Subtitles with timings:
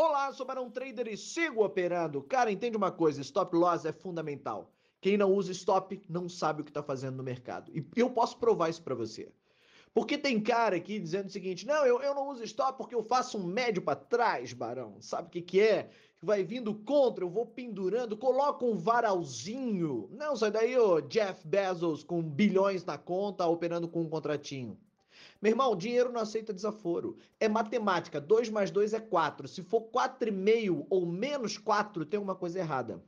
[0.00, 2.22] Olá, sou Barão Trader e sigo operando.
[2.22, 4.72] Cara, entende uma coisa: stop loss é fundamental.
[5.00, 7.72] Quem não usa stop não sabe o que está fazendo no mercado.
[7.74, 9.28] E eu posso provar isso para você.
[9.92, 13.02] Porque tem cara aqui dizendo o seguinte: não, eu, eu não uso stop porque eu
[13.02, 15.00] faço um médio para trás, Barão.
[15.00, 15.90] Sabe o que, que é?
[16.22, 20.08] Vai vindo contra, eu vou pendurando, coloco um varalzinho.
[20.12, 24.78] Não, sai daí, ô Jeff Bezos com bilhões na conta, operando com um contratinho.
[25.40, 27.16] Meu irmão, dinheiro não aceita desaforo.
[27.38, 28.20] É matemática.
[28.20, 29.46] 2 mais 2 é 4.
[29.46, 33.02] Se for 4,5 ou menos 4, tem uma coisa errada.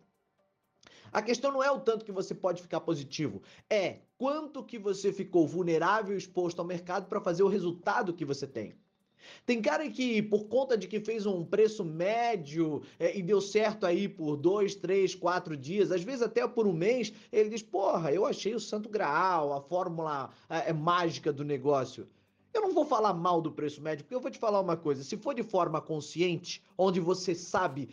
[1.12, 5.12] A questão não é o tanto que você pode ficar positivo, é quanto que você
[5.12, 8.74] ficou vulnerável e exposto ao mercado para fazer o resultado que você tem.
[9.44, 13.84] Tem cara que, por conta de que fez um preço médio é, e deu certo
[13.84, 18.12] aí por dois, três, quatro dias, às vezes até por um mês, ele diz: Porra,
[18.12, 22.08] eu achei o santo graal, a fórmula é, mágica do negócio.
[22.52, 25.04] Eu não vou falar mal do preço médio, porque eu vou te falar uma coisa:
[25.04, 27.88] se for de forma consciente, onde você sabe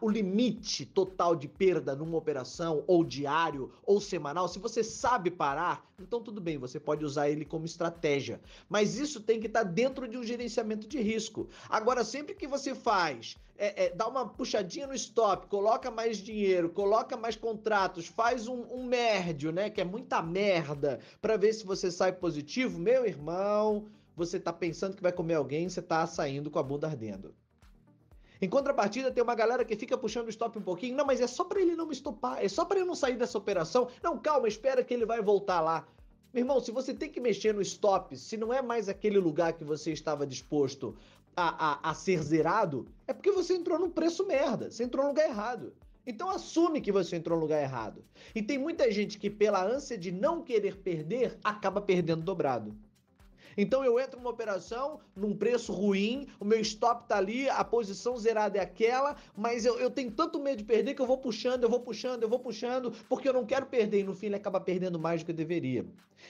[0.00, 5.86] o limite total de perda numa operação, ou diário, ou semanal, se você sabe parar,
[6.00, 8.40] então tudo bem, você pode usar ele como estratégia.
[8.68, 11.48] Mas isso tem que estar tá dentro de um gerenciamento de risco.
[11.68, 16.68] Agora, sempre que você faz, é, é, dá uma puxadinha no stop, coloca mais dinheiro,
[16.70, 19.70] coloca mais contratos, faz um, um médio, né?
[19.70, 24.96] Que é muita merda, para ver se você sai positivo, meu irmão você está pensando
[24.96, 27.34] que vai comer alguém, você está saindo com a bunda ardendo.
[28.40, 30.96] Em contrapartida, tem uma galera que fica puxando o stop um pouquinho.
[30.96, 33.16] Não, mas é só para ele não me estopar, é só para eu não sair
[33.16, 33.88] dessa operação.
[34.02, 35.86] Não, calma, espera que ele vai voltar lá.
[36.32, 39.52] Meu irmão, se você tem que mexer no stop, se não é mais aquele lugar
[39.52, 40.96] que você estava disposto
[41.36, 45.10] a, a, a ser zerado, é porque você entrou num preço merda, você entrou no
[45.10, 45.74] lugar errado.
[46.06, 48.02] Então assume que você entrou no lugar errado.
[48.34, 52.74] E tem muita gente que, pela ânsia de não querer perder, acaba perdendo dobrado.
[53.56, 58.16] Então eu entro numa operação num preço ruim, o meu stop tá ali, a posição
[58.16, 61.64] zerada é aquela, mas eu, eu tenho tanto medo de perder que eu vou puxando,
[61.64, 64.36] eu vou puxando, eu vou puxando, porque eu não quero perder e no fim ele
[64.36, 65.84] acaba perdendo mais do que eu deveria.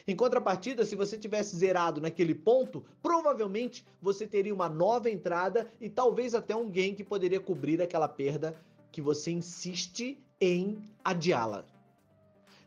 [0.07, 5.89] Em contrapartida, se você tivesse zerado naquele ponto, provavelmente você teria uma nova entrada e
[5.89, 8.57] talvez até um gain que poderia cobrir aquela perda
[8.91, 11.65] que você insiste em adiá-la.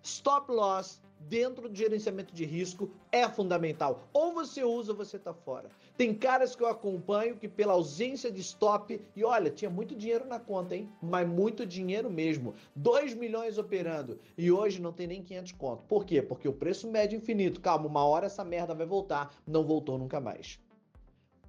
[0.03, 4.07] Stop loss dentro do gerenciamento de risco é fundamental.
[4.13, 5.69] Ou você usa ou você está fora.
[5.97, 10.25] Tem caras que eu acompanho que pela ausência de stop, e olha, tinha muito dinheiro
[10.25, 10.89] na conta, hein?
[11.01, 12.53] Mas muito dinheiro mesmo.
[12.75, 15.83] 2 milhões operando e hoje não tem nem 500 conto.
[15.83, 16.21] Por quê?
[16.21, 17.61] Porque o preço médio é infinito.
[17.61, 19.33] Calma, uma hora essa merda vai voltar.
[19.47, 20.59] Não voltou nunca mais.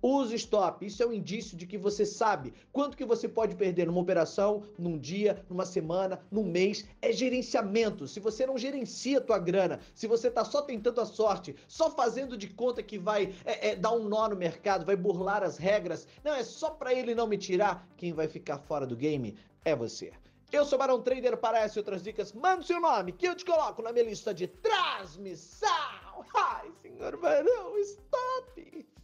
[0.03, 0.85] Use stop.
[0.85, 4.63] Isso é um indício de que você sabe quanto que você pode perder numa operação,
[4.79, 6.85] num dia, numa semana, num mês.
[7.01, 8.07] É gerenciamento.
[8.07, 11.91] Se você não gerencia a tua grana, se você tá só tentando a sorte, só
[11.91, 15.57] fazendo de conta que vai é, é, dar um nó no mercado, vai burlar as
[15.57, 17.89] regras, não é só para ele não me tirar.
[17.97, 20.13] Quem vai ficar fora do game é você.
[20.53, 23.45] Eu sou Barão Trader, para essas e outras dicas, manda seu nome que eu te
[23.45, 25.69] coloco na minha lista de transmissão.
[26.35, 28.87] Ai, senhor Barão, stop!